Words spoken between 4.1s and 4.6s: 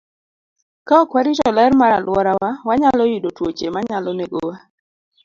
negowa.